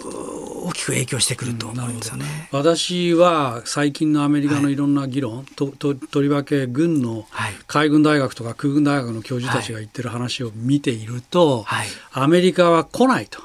[0.64, 4.77] 大きく影響してくると思うんですよね、私は最近のアメリカのい。
[4.77, 7.27] ろんな議論、はい、とととりわけ軍の
[7.66, 13.40] 海軍大学とか空軍大学の教授たちが言ってる話を見ていると、はい、アメリカは来ないと、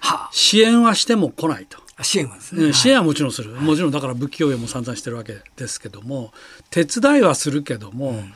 [0.00, 1.78] は支援はしても来ないと。
[2.02, 6.32] 支援はですね、支援はもちろんする、もちろんだから武器供与も散々してるわけですけども
[6.70, 8.32] 手伝いはするけども、うん、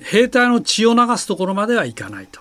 [0.00, 2.40] 兵隊の血を流すところまではいかないと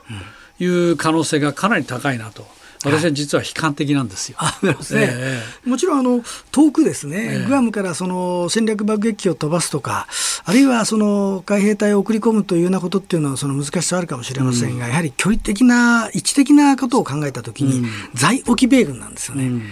[0.64, 2.48] いう可能性がかなり高いなと。
[2.84, 4.38] 私は実は悲観的なんですよ。
[4.40, 4.76] はい、ね。
[4.92, 10.08] えー、もちろんあの遠くですね、えー、グアムからその戦略爆撃機を飛ばすとか、
[10.44, 19.66] あるいはその海兵隊を送り込むというようなことっていうのはその難しさはあるかもしれませんが、うん、やはり距離的な、位置的なことを考えたときに、うん、在沖米軍なんですよね,、うん、ね。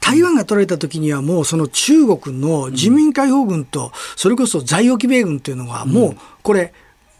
[0.00, 6.72] 台湾が取られたときにはもうその中国の人民解放軍と、それこそ在沖米軍というのはもうこれ、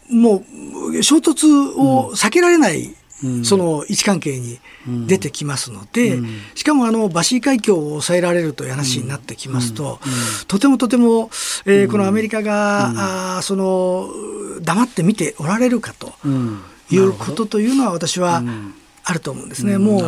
[0.09, 0.43] も
[0.89, 1.47] う衝突
[1.79, 2.93] を避けられない
[3.43, 4.59] その位置関係に
[5.07, 6.19] 出てきますので、
[6.55, 9.99] しかもあのバシー海峡を抑えられるという話になってきますと、
[10.47, 11.29] とてもとても、
[11.65, 14.09] えー、このアメリカが、あその
[14.61, 16.13] 黙って見ておられるかと。
[16.93, 18.43] いうことというのは私は、
[19.03, 19.99] あると思うんですね、も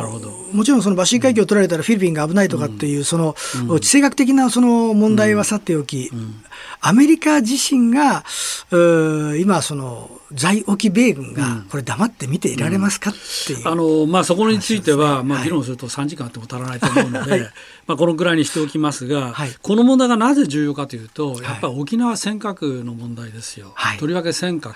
[0.51, 6.12] うもちろんそのバシー海峡を取られたらフィリピンが危ないとかっていう、その地政学的なその問題はさておき、
[6.79, 8.23] アメリカ自身が
[9.39, 13.13] 今、その在沖米軍がこれ、黙って見ていられますかっ
[13.47, 17.41] ていう、あのまあ、そこについては、まあ、議論すると3時間あっても足らないと思うので、はい、
[17.88, 24.73] まあ、このぐらいにしておきますが、はい、この問題がなぜ重要かというと、やっぱり沖縄尖閣の問題ですよ、とりわけ尖閣。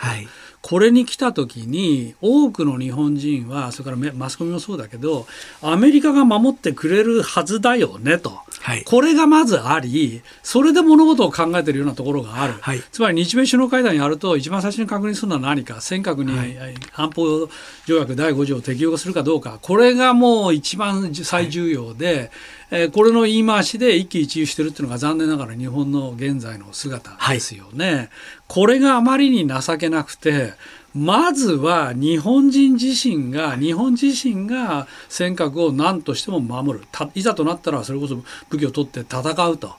[0.61, 5.27] これに来た時に多くの日本人はそれからマスコミもそうだけど
[5.61, 16.57] アメリカが守ってくれるはずだよねと、はい、これがまずありそれで物事を考えているようなところがある、はい、つまり日米首脳会談やると一番最初に確認するのは何か尖閣に
[16.93, 17.49] 安保
[17.85, 19.59] 条約第5条を適用するかどうか。
[19.61, 22.31] これがもう一番最重要で、
[22.69, 27.95] えー、これの言い回しで一喜一憂してるっていうのが残念ながら日本の現在の姿ですよね。
[27.95, 28.09] はい、
[28.47, 30.53] これがあまりに情けなくて
[30.93, 38.15] まずは日本人自身が日本自身が尖閣を何としても守るいざとなったらそれこそ
[38.49, 39.75] 武器を取って戦うと。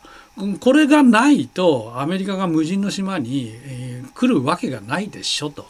[0.61, 5.67] これがないとアメリカが無人の島に、えー、来るわけがないでしょと。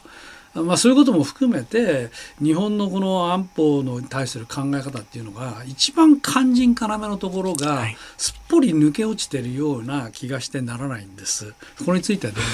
[0.55, 2.11] まあ、そういうことも含めて
[2.43, 11.55] 日本のこの安保に対する考え方っていうのが一番肝心要のところがすっぽり抜け落ちてるような気がしてならないんです。
[11.85, 12.45] これについてはどう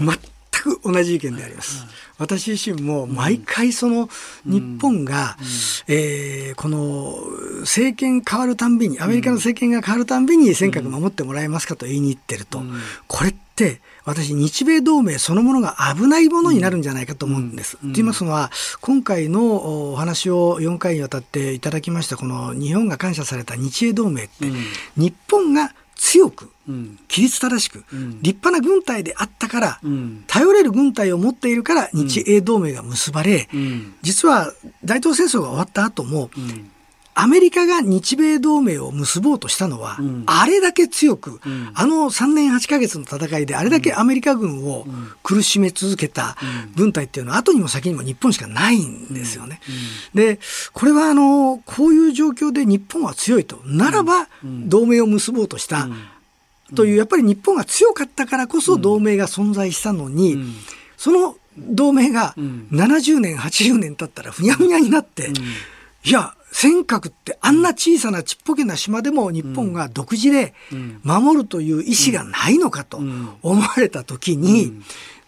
[0.00, 0.30] 思います？
[0.52, 1.84] 全く同じ意見であります。
[2.18, 4.08] 私自身も毎回その
[4.44, 5.36] 日本が、
[5.86, 7.16] えー、この
[7.60, 12.60] 政権変わるたんびにアメリカの政権が変わるたんびに尖閣守ってもらえますかと言いに行ってると、
[13.06, 17.72] これって私、日米同盟そのものが危ないものになるんじゃないかと思うんです。
[17.76, 24.56] と、うん、言いますのは、今回のお話を4回にわたっていただきました、この日本が感謝された日英同盟って、うん、
[24.96, 27.84] 日本が強く、規律正しく、
[28.22, 29.80] 立派な軍隊であったから、
[30.26, 33.48] 頼れる軍隊を持っているから日英同盟が結ばれ、
[34.00, 34.52] 実は
[34.84, 36.30] 大東戦争が終わった後も、
[37.20, 44.86] アメリカが日米同盟を結ぼうとしたのは、うん、あれだけ強く、うん、あの3年8か月の戦いであれだけアメリカ軍を
[45.24, 46.36] 苦しめ続けた
[46.76, 49.60] 軍隊っていうのは後にも先にも日本しかないんですよね。
[50.14, 50.38] で
[50.72, 55.88] これはあのこういう状況で日本は強いとならば同盟を結ぼうとした。
[56.76, 60.38] というやっぱり日本が強かったからこそ同盟が存在したのに、
[60.96, 65.32] その同盟が70年80年経ったらふにゃふにゃになって、
[66.04, 70.54] いや尖閣ってあんな小さなちっぽけな島でも日本が独自で
[71.02, 72.98] 守るという意思がないのかと
[73.42, 74.72] 思われた時に、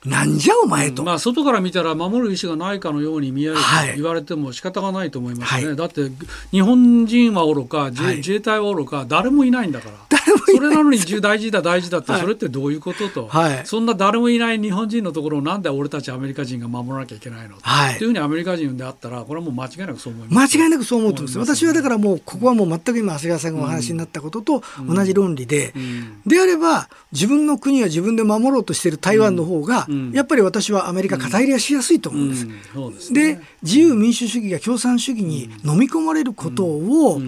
[0.04, 3.60] なんじゃお前と、まあ、外から見たら守る意思がないかのように見えると
[3.96, 6.10] 言われても仕方がないと思いますね、はい、だって
[6.50, 10.10] 日本人はおろか自,、自衛隊はおろか誰もいないんだから。
[10.46, 25.82] それなのに大事だ大事だって、それってどういうことと、はい、そんな誰もいない日本人のところをなんで俺たちアメリカ人が守らなきゃいけないの、はい、というふうにアメリカ人であったらこれはもう間違いなくそう思います間違いなくそう思うと思います、私はだからもうここはもう全く今長谷川さんがお話になったことと同じ論理で、うん。
[25.82, 32.46] うん、であれば自分の国は自分で守ろうとしている台湾の方が、やっぱり私はアメリカ肩入れしやすいと思うんです。
[32.76, 33.14] うん。
[33.14, 37.20] で、ね、自由民主主義が共産主義に飲み込まれることを,、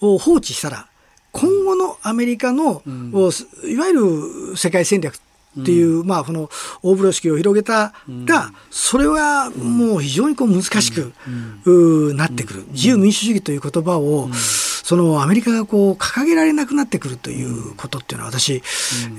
[0.00, 0.88] を放置したら
[1.34, 2.82] 今後のアメリカの、
[3.64, 5.16] いわゆる世界戦略
[5.60, 6.48] っていう、うん、まあ、この
[6.80, 7.92] 大風呂敷を広げた
[8.24, 11.12] が、それはもう非常にこう難しく、
[12.14, 12.64] なってくる。
[12.70, 14.28] 自由民主主義という言葉を、
[14.84, 18.60] そのアメリカがこう掲げられなくなってくるということっていうのは私、うん、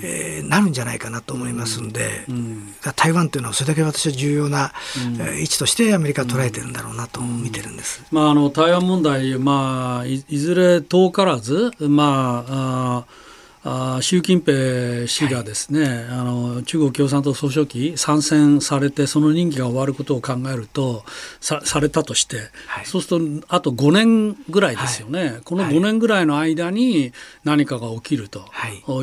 [0.03, 4.73] えー、なるんじゃないかなと思いますんで、うん、台湾というのはそれだけ私は重要な、
[5.17, 13.24] うん、位置としてアメリカは捉えてるんだろうなと見てるんです、まあ、あの台湾問題、まあい、いずれ遠からず、まああ
[13.67, 21.03] あ習近平氏がですね、はい、あの中国共産党総書記参戦されてその任期が終わることを考えると
[21.41, 27.11] さされたとして、はい、そうするとあと5年ぐらいですよね、はい、この5年ぐらいの間に
[27.43, 28.45] 何かが起きると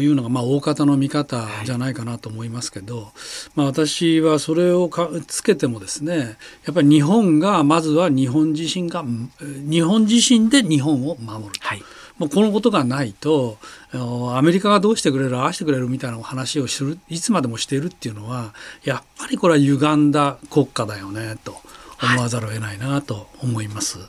[0.00, 0.06] い。
[0.06, 3.10] うのが、まあ、大方の見方じゃないかなと思いますけど、
[3.56, 9.04] まあ、私はそれをかつけてもですねやっぱり日本がまずは日本自身が
[9.38, 11.50] 日本自身で日本を守る。
[11.58, 11.82] はい
[12.22, 13.58] もうこのことがないと
[13.92, 18.54] アメリカがどうしてくれるああしてくれるみたいな話をするいつまでもしているっていうのは
[18.84, 21.56] やっぱりこれは歪んだ国家だよねと
[22.00, 23.98] 思わざるを得ないなと思います。
[23.98, 24.04] は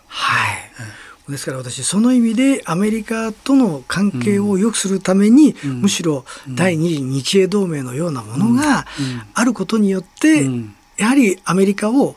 [1.27, 8.85] い、ですから私その意味でアメリカとの関係を良くするために、うん、むしろ第二次日英同盟のようなものが
[9.33, 12.15] あることによって、うん、やはりアメリカを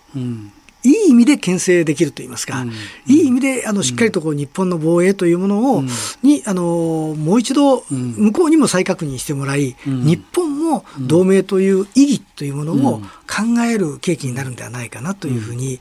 [0.86, 2.70] いい意味で牽制できると言いますか、うん、
[3.06, 5.82] いい意味であのしっかりとこう日本の防衛というものを、
[6.22, 15.80] にあのもう一度向こうにも再確認してもらい、日本も同盟という意義というものを考える契機になるんではないかなというふうに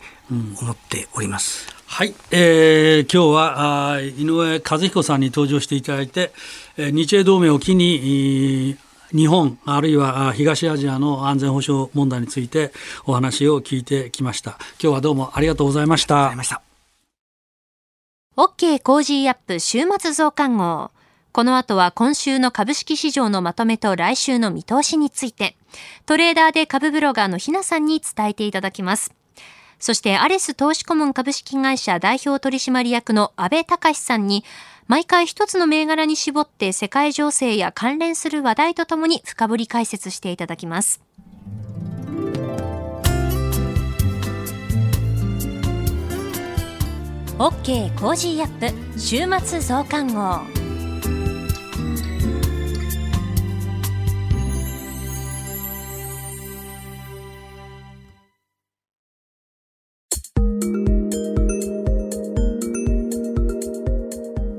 [0.62, 1.68] 思っております。
[1.86, 6.32] はい、えー、今日はあ井上和彦さんに登場していただいて、
[6.78, 8.76] えー、日英同盟を機に
[9.16, 12.74] 日本あるいは東アジアの安全保障問題について
[13.06, 14.58] お話を聞いてきました。
[14.82, 16.16] 今日はどうもありがとうございました。
[16.16, 16.62] ありがとうございま
[18.54, 18.76] した。
[18.76, 20.92] OK Cozy up 週末増刊号。
[21.32, 25.56] この後は今週の株式市場のまとめと来週の見通しについて
[26.06, 29.14] トレーダーで株ブロガーのひなさんに伝えていただきます。
[29.80, 34.44] そしてアレス投資顧問株式会社代表取締役の安倍隆さんに
[34.88, 41.02] 毎回一つの銘柄に絞って世界情勢や関連する話題とともに深掘り解説していただきます。
[47.38, 50.65] OK Cozy up 週末増刊号。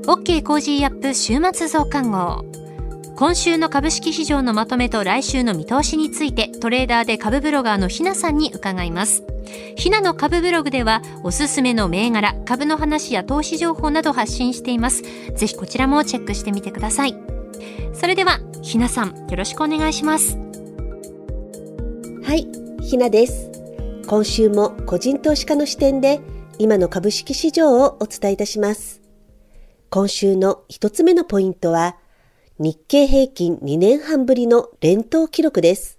[0.07, 2.45] OK Cozy up 週末増刊号。
[3.17, 9.25] 今週の株式市場のまとめと来週の見通しについてトレーダーで株ブロガーのひなさんに伺います。
[9.75, 15.03] ひなの株ブログではおすすめの銘柄、株の話や投資情報など発信しています。
[15.35, 17.13] ぜひこちらもチェックしてみてください。
[17.93, 20.37] それではひなさんよろしくお願いします。
[22.23, 22.47] はい、
[22.81, 23.51] ひなです。
[24.07, 26.21] 今週も個人投資家の視点で
[26.59, 29.06] 今の株式市場をお伝えいたします。
[29.89, 31.95] 今週の一つ目のポイントは、
[32.59, 35.97] 日経平均2年半ぶりの連投記録です。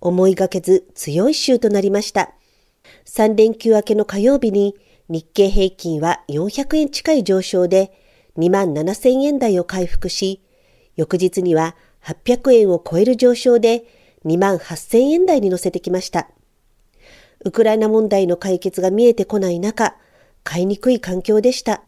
[0.00, 2.34] 思いがけず強い週となりました。
[3.06, 4.76] 3連休明けの火曜日に
[5.08, 7.92] 日経平均は400円近い上昇で
[8.38, 10.40] 2万7000円台を回復し、
[10.94, 11.74] 翌日には
[12.04, 13.84] 800円を超える上昇で
[14.24, 16.28] 2万8000円台に乗せてきました。
[17.44, 19.96] ウクライナ問題の解決が見えてこない中、
[20.44, 21.82] 買いにくい環境でした。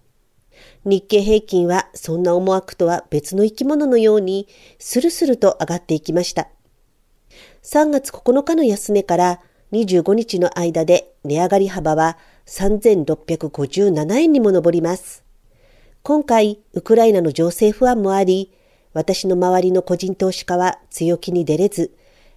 [0.84, 4.48] 日経平均はそんな思惑とは別の生き物のように
[4.78, 6.48] スルスルと上がっていきました。
[7.62, 9.40] 3月9日の安値から
[9.72, 12.16] 25日の間で値上がり幅は
[12.46, 15.24] 3657円にも上ります。
[16.02, 18.52] 今回、ウクライナの情勢不安もあり、
[18.94, 21.94] 私の周りの個人投資家は強気に出れず、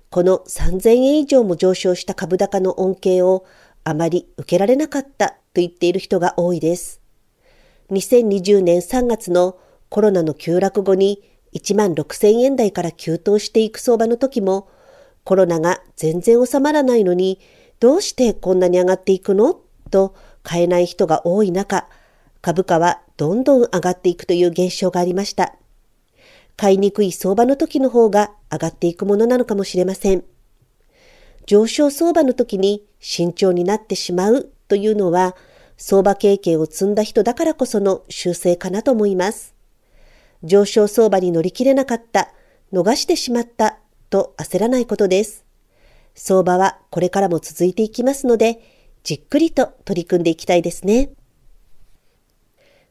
[0.10, 3.46] この3000円以上も上昇した株高の恩恵を
[3.86, 7.01] あまり受けられなかったと言っている人が多いです。
[7.92, 9.58] 2020年3月の
[9.90, 11.22] コロナの急落後に
[11.54, 14.70] 1万6000円台から急騰していく相場の時も、
[15.26, 17.40] コロナが全然収まらないのに、
[17.82, 19.60] どうしてこんなに上がっていくの？
[19.90, 21.90] と買えない人が多い中、
[22.42, 25.56] 株価はどんどん上がっていくという現象がありました。
[26.56, 30.24] 買いにくい相場の時の方が上がっていくものなのかもしれません。
[31.46, 35.36] 上昇相場の時に慎重になってしまうというのは、
[35.84, 39.56] 相場経験を積んだ人だからこその修正かなと思います。
[40.44, 42.32] 上昇相場に乗り切れなかった、
[42.72, 43.80] 逃してしまった
[44.12, 45.44] と焦らないことです。
[46.14, 48.60] 相場はこれからも続いていきますので、
[49.02, 51.10] じっくりと取り組んでいきたいですね。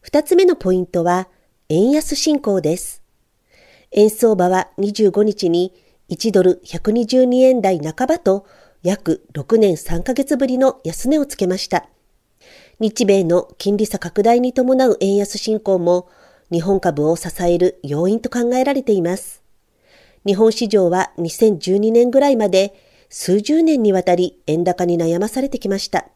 [0.01, 1.28] 二つ目のポイントは、
[1.68, 3.05] 円安進行です。
[3.93, 5.72] 円相場は25日に
[6.09, 8.47] 1ドル122円台半ばと
[8.82, 11.88] 約6年3ヶ月ぶりの安値をつけました。
[12.81, 16.09] 日米の金利差拡大に伴う円安進行も
[16.51, 19.43] 日本株を支える要因と考えられています。
[20.26, 22.74] 日本市場は2012年ぐらいまで
[23.11, 26.07] 数十年にわたり円高に悩まされてきました。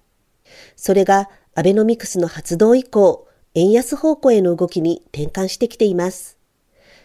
[0.74, 6.38] それがアベノミクスの発動以降、円安方向への動きに転換してきています。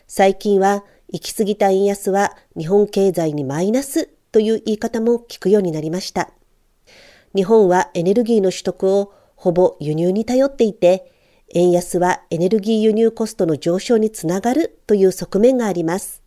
[0.07, 6.31] 最近は行き過ぎた円安は日本経済にマイナスという言い方も聞くようになりました。
[7.35, 11.09] 日本はエネルギーの取得をほぼ輸入に頼っていて、
[11.55, 16.21] 円安はエネルギー輸入コストの上昇につながるという側面があります。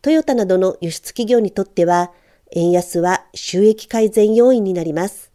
[0.00, 2.12] トヨタなどの輸出企業にとっては、
[2.52, 5.32] 円安は収益改善要因になります。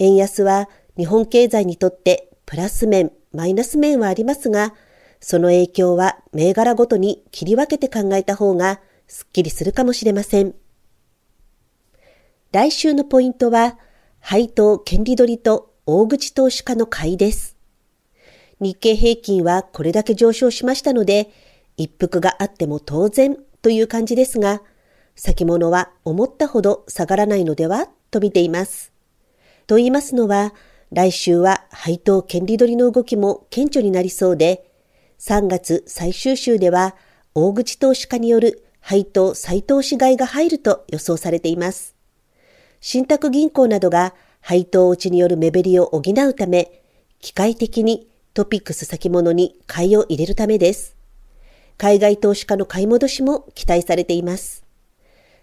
[0.00, 4.74] 円安は日本経済にとってプラス面、マイナス面はありますが、
[5.20, 10.56] その影響は銘柄ごとに切り分けて考えた方がすっきりするかもしれません。
[12.50, 13.78] 来週のポイントは、
[14.18, 17.56] 配当権利取りと大口投資家の買いです。
[18.60, 21.30] 日経平均はこれだけ上昇しましたので、
[21.76, 24.62] 一服があっても当然という感じですが、
[25.16, 28.92] 先物は思ったほど下がらないのではと見ています。
[29.66, 30.54] と言いますのは、
[30.92, 34.70] 来週は配当権利取りの動きも顕著になりそうで、
[35.18, 36.94] 3月最終週では
[37.34, 41.96] 大口投資家による配当再投資買いが入ると予想されています。
[42.78, 46.82] 信託銀行などが配当落ちによる目減りを補うため、
[47.20, 50.96] 機械的にトピックス先物に買いを入れるためです。
[51.76, 54.64] 海外投資家の買い戻しも期待されています。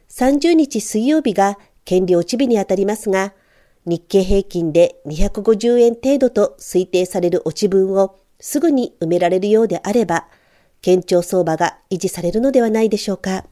[0.10, 3.34] 30日水曜日が権利落ち日にあたりますが、
[3.86, 10.28] 日経平均で250円程度と推定される落ち分をすぐに埋められるようであれば、
[10.84, 13.46] 堅調相場が維持されるのではないでしょうか。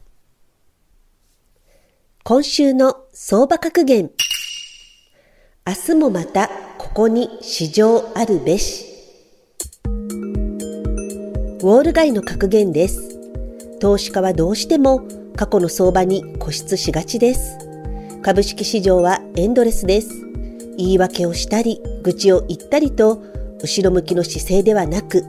[2.22, 4.10] 今週の相場格言。
[5.68, 6.48] 明日もまた
[6.78, 8.86] ここに市場あるべし。
[9.84, 13.18] ウォール街の格言です。
[13.80, 15.02] 投資家はどうしても
[15.34, 17.58] 過去の相場に固執しがちです。
[18.22, 20.08] 株式市場はエンドレスです。
[20.78, 23.20] 言い訳をしたり、愚痴を言ったりと、
[23.60, 25.24] 後ろ向きの姿勢ではなく、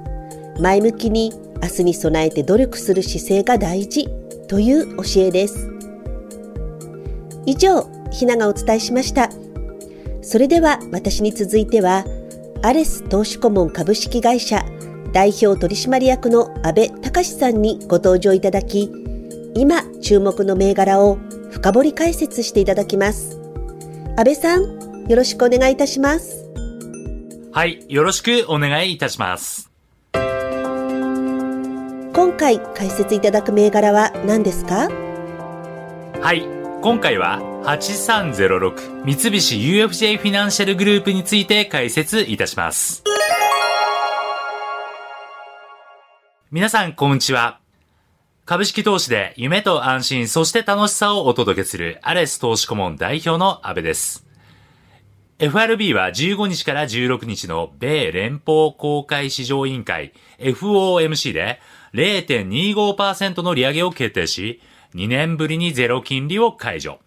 [0.59, 1.33] 前向きに
[1.63, 4.07] 明日に備えて努力する姿勢が大事
[4.47, 5.67] という教えです。
[7.47, 9.31] 以上、ひながお伝えしました。
[10.29, 12.03] それでは私に続いては、
[12.61, 14.65] アレス投資顧問株式会社
[15.13, 18.91] 代表取締役の安倍隆さんにご登場いただき、
[19.55, 21.17] 今注目の銘柄を
[21.49, 23.39] 深掘り解説していただきます。
[24.17, 26.45] 安倍さん、よろしくお願いいたします。
[27.53, 29.71] はい、よろしくお願いいたします。
[30.13, 30.25] 今
[32.37, 34.89] 回解説いただく銘柄は何ですか？
[36.19, 36.45] はい、
[36.79, 43.03] 今回は8306三菱 UFJ フィナンシャルグループについて解説いたします。
[46.51, 47.59] 皆さん、こんにちは。
[48.45, 54.27] 株式投資で夢と安心、そして楽しさをお届けするアレス投資顧問代表の安部です。
[55.39, 61.59] FRB は15日から16日の米連邦公開市場委員会 FOMC で
[61.93, 64.61] 0.25%の利上げを決定し、
[64.97, 66.99] 2年ぶりにゼロ金利を解除。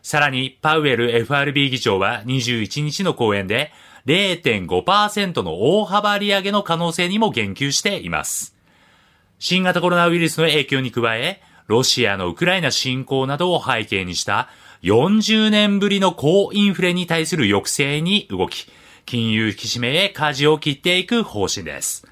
[0.00, 3.72] さらに、パウエル FRB 議長は21日の講演で
[4.06, 8.56] 0.5%の大幅利上げの可能性にも言及しています。
[9.38, 14.48] 新型コロナウイルスの影響に加え、ロシアのウクライナ侵攻などを背景にした
[14.82, 18.66] 40年ぶりの高インフレに対する抑制に動き、
[19.04, 22.06] 金融引き締めへ舵を切っていく方針です。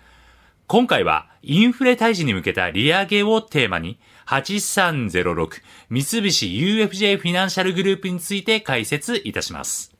[0.67, 9.95] 今回はインフレ退治に向けた利上げをテーマに、8306三菱 UFJ フィナンシャルグループについて解説いたします。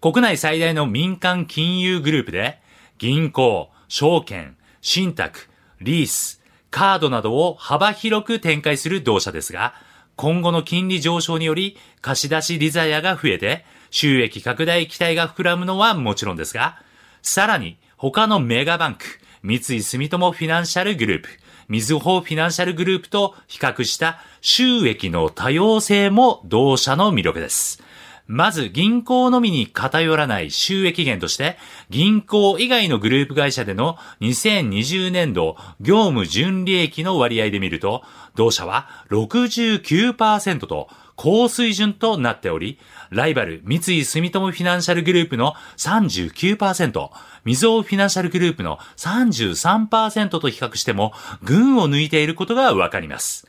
[0.00, 2.60] 国内最大の民間金融グループで、
[2.98, 5.48] 銀行、証券、信託、
[5.80, 6.40] リース、
[6.70, 9.74] カードなどを幅広く展開する同社ですが、
[10.16, 16.82] 今後の金利上昇により貸し出しリザヤが増えて収益拡大期待が膨らむのはもちろんですが、
[17.22, 19.04] さらに他のメガバンク、
[19.42, 21.28] 三井住友フィナンシャルグループ、
[21.68, 27.82] みずほフィナンシャルグループと比較した収益の多様性も同社の魅力です。
[28.26, 31.58] まず銀行のみに偏らない収益源として、
[31.90, 38.02] 銀行以外のグループ会社での2020年度業務純利益の割合で見ると、
[38.34, 42.78] 同社は69%と高水準となっており、
[43.10, 47.10] ライバル三井住友フィナンシャルグループの39%、
[47.44, 53.46] みずほフィナンシャルグループの33%と比較しても、群を抜いていることがわかります。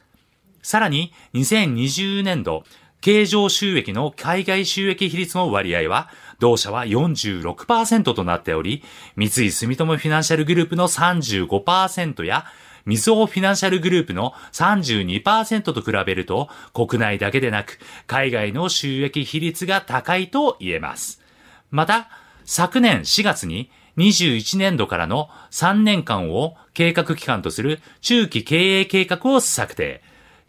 [0.61, 2.63] さらに、2020年度、
[3.01, 8.83] 経常収益の海外収益比率の割合は、同社は46%となっており、
[9.15, 12.45] 三井住友フィナンシャルグループの35%や、
[12.89, 17.77] みずほフィナンシャルグループの32%と比べると、国内だけでなく、
[18.07, 21.21] 海外の収益比率が高いと言えます。
[21.69, 22.09] また、
[22.45, 30.01] 昨年4月に21年度からの3年間を計画期間とする中期経営計画を策定。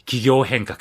[0.05, 0.79] 企業変革、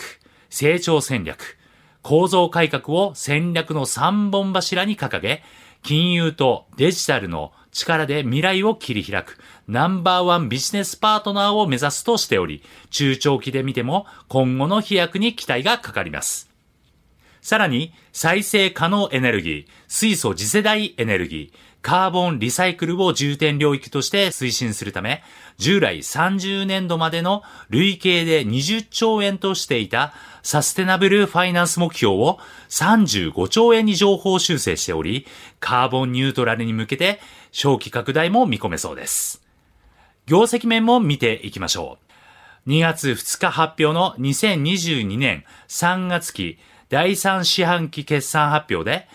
[0.48, 1.58] 成長戦略、
[2.02, 5.42] 構造改革を戦略の三本柱に掲げ、
[5.82, 9.38] 金融とデジタルの力で未来を切り開く
[9.68, 16.50] ナンバーワンビジネスパートナーを目指すとしており、中長期で見ても今後の飛躍に期待がかかります。
[17.40, 25.22] さらに、再生可能エネルギー、水素次世代エネルギー、カーボンリサイクルを重点領域として推進するため、
[25.56, 30.12] 従来30年度までの累計で20兆円としていた
[30.42, 35.26] サステナブルファイナンス目標を35兆円に情報修正しており、
[35.58, 37.20] カーボンニュートラルに向けて
[37.50, 39.42] 小規拡大も見込めそうです。
[40.26, 41.98] 業績面も見ていきましょ
[42.66, 42.70] う。
[42.70, 46.58] 2月2日発表の2022年3月期
[46.90, 49.08] 第3四半期決算発表で、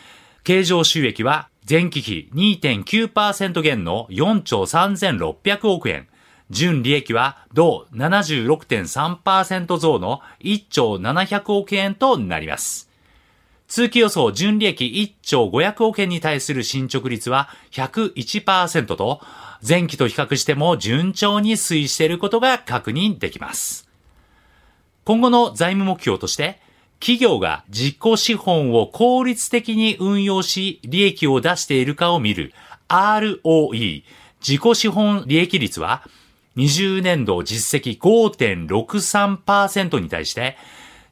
[0.43, 6.07] 経常収益は前期比2.9%減の4兆3600億円。
[6.51, 12.88] 純利益は同76.3%増の1兆700億円となります。
[13.68, 19.22] 通期予想純利益1兆500億円に対する進捗率は101%と、
[19.68, 23.89] 前期と比較しても順調に推移していることが確認できます。
[25.03, 26.59] 今後の財務目標として、
[27.06, 32.51] 企業が自己資本を効率的に運用し利益を出しているかを見る
[32.89, 34.01] ROE
[34.41, 36.01] 自己資本利益率は
[36.56, 40.58] 20年度実績5.63%に対して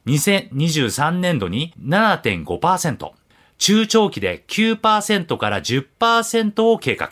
[0.06, 3.12] 2023年度に7.5%
[3.58, 7.08] 中長期で9%から10%を計画。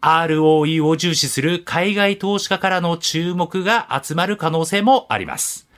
[0.00, 5.68] ROE を重視する海外投資家からの注目が集まる可能性もあります。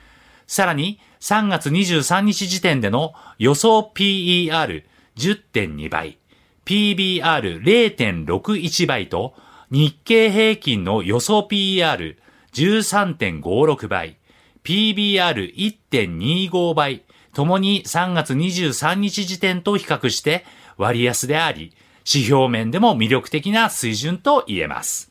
[0.47, 6.17] さらに、3月23日時点での予想 PER10.2 倍、
[6.65, 9.33] PBR0.61 倍と、
[9.71, 14.17] 日経平均の予想 PER13.56 倍、
[14.65, 17.03] PBR1.25 倍、
[17.33, 20.43] ともに3月23日時点と比較して
[20.75, 21.73] 割安であり、
[22.05, 25.09] 指標面でも魅力的な水準と言えます。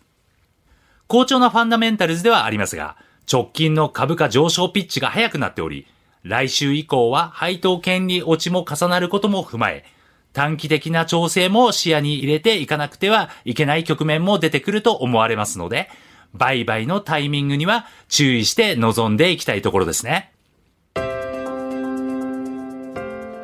[1.06, 2.98] 好調なファンダメンタルズではありますが、
[3.32, 5.86] 直近の株価上昇ピッチが速くなっており、
[6.22, 9.84] 来週以降は配当権利落ちも重なることも踏まえ、
[10.32, 15.90] 短期的な調整も視野に入れていかなくてはいけない局面も出てくると思われますので、
[16.34, 20.32] 売買のタイミングには注意して臨んでいきたいところですね。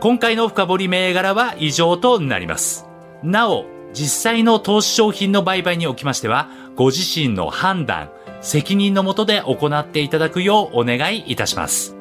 [0.01, 2.87] 今回の深掘り銘柄は以上となります。
[3.25, 8.11] なお、実際の投資商品の売買におきましては、ご自身の判断、
[8.41, 11.98] 責任のもとで行っていただくようお願いいたします。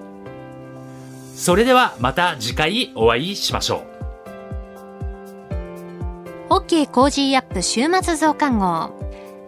[1.37, 3.83] それではまた次回お会いしましょ
[6.49, 6.53] う。
[6.55, 8.97] OK Cozy up 週末増刊号。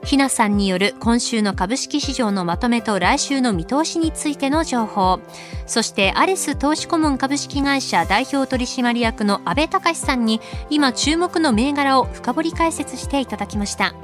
[0.06, 5.20] ひなさんによる今週の株式市場のまとめと来週の見通しについての情報。
[5.66, 13.96] そしてアレス投資顧問株式会社代表取締役の安倍隆さんに今注目の銘柄を深掘り解説していただきました。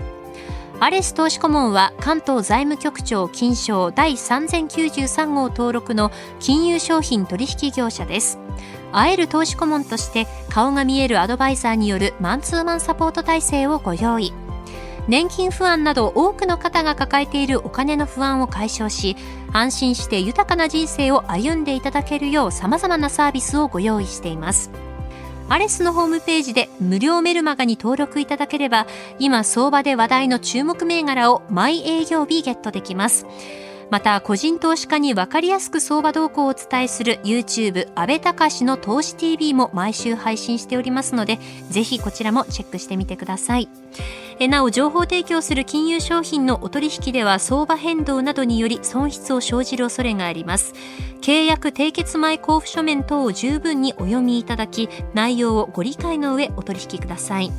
[0.81, 8.37] アレス投資顧問は関東財務局長金賞第3093号登録の金融商品取引業者です。
[8.91, 14.33] 会える投資顧問として顔が見えるアドバイザーによるマンツーマンサポート体制をご用意。
[15.07, 19.15] 年金不安など多くの方が抱えているお金の不安を解消し、
[19.53, 24.71] 安心して豊かな人生を歩んでいただけるよう様々なサービスをご用意しています。
[25.47, 28.87] アレスのホームページで無料メルマガに登録いただければ、
[29.19, 33.27] 今相場で話題の注目銘柄を毎営業日ゲットできます。
[33.91, 41.39] また、個人投資家にわかりやすく相場動向をお伝えする YouTube 安倍隆の投資 TV も毎週配信しておりますので、
[41.69, 43.69] ぜひこちらもチェックしてみてください。
[44.37, 50.73] えなお、情報提供する金融商品のお取引では相場変動などにより損失を生じる恐れがあります。
[51.21, 57.51] 契約締結前交付書面等を十分にお読みいただき、内容をご理解の上お取引ください。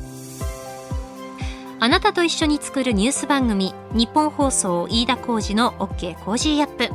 [1.79, 6.89] あなたと一緒に作るニュース番組、ニッポン放送飯田浩司の OK Cozy up。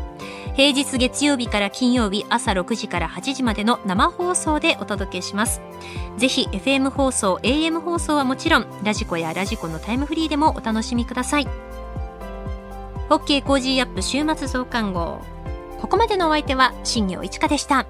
[0.54, 5.62] 平日月曜日から金曜日朝6時から8時までの生放送でお届けします。
[6.18, 11.48] ぜひ FM 放送、AM 放送はもちろん、 radiko や radiko のタイムフリーでもお楽しみください。
[13.08, 15.22] OK コージーアップ週末増刊号。
[15.80, 17.86] ここまでのお相手は、新業一華でした。